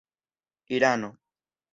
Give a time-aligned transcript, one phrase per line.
[0.75, 1.09] irano